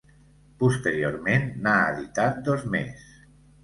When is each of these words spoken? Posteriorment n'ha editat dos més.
Posteriorment 0.63 1.47
n'ha 1.69 1.77
editat 1.93 2.45
dos 2.53 2.69
més. 2.77 3.11